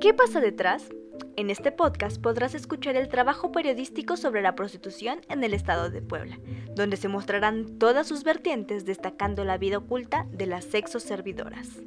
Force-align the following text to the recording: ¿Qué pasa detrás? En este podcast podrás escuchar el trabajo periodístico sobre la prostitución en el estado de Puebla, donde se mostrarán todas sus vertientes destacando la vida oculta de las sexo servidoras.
¿Qué 0.00 0.14
pasa 0.14 0.40
detrás? 0.40 0.90
En 1.34 1.50
este 1.50 1.72
podcast 1.72 2.22
podrás 2.22 2.54
escuchar 2.54 2.94
el 2.94 3.08
trabajo 3.08 3.50
periodístico 3.50 4.16
sobre 4.16 4.42
la 4.42 4.54
prostitución 4.54 5.22
en 5.28 5.42
el 5.42 5.54
estado 5.54 5.90
de 5.90 6.00
Puebla, 6.00 6.38
donde 6.76 6.96
se 6.96 7.08
mostrarán 7.08 7.80
todas 7.80 8.06
sus 8.06 8.22
vertientes 8.22 8.86
destacando 8.86 9.44
la 9.44 9.58
vida 9.58 9.78
oculta 9.78 10.28
de 10.30 10.46
las 10.46 10.66
sexo 10.66 11.00
servidoras. 11.00 11.80